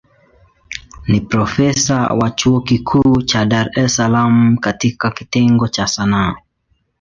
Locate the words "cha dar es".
3.21-3.95